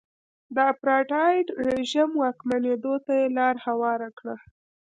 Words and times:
د 0.55 0.57
اپارټاید 0.73 1.47
رژیم 1.67 2.11
واکمنېدو 2.21 2.93
ته 3.05 3.11
یې 3.19 3.27
لار 3.37 3.55
هواره 3.65 4.09
کړه. 4.19 4.35